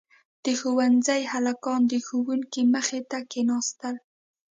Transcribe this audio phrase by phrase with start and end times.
[0.43, 3.95] •د ښونځي هلکان د ښوونکي مخې ته کښېناستل.